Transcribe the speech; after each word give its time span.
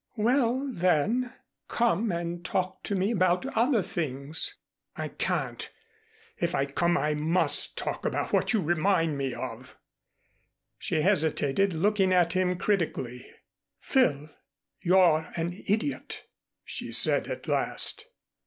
"Well, 0.17 0.67
then, 0.73 1.31
come 1.67 2.11
and 2.11 2.43
talk 2.43 2.81
to 2.85 2.95
me 2.95 3.11
about 3.11 3.45
other 3.55 3.83
things." 3.83 4.57
"I 4.95 5.09
can't. 5.09 5.69
If 6.39 6.55
I 6.55 6.65
come 6.65 6.97
I 6.97 7.13
must 7.13 7.77
talk 7.77 8.03
about 8.03 8.33
what 8.33 8.51
you 8.51 8.63
remind 8.63 9.15
me 9.15 9.35
of." 9.35 9.77
She 10.79 11.01
hesitated, 11.03 11.73
looking 11.75 12.11
at 12.13 12.33
him 12.33 12.57
critically. 12.57 13.27
"Phil, 13.79 14.31
you're 14.79 15.29
an 15.35 15.61
idiot," 15.67 16.23
she 16.65 16.91
said 16.91 17.27
at 17.27 17.47
last. 17.47 18.07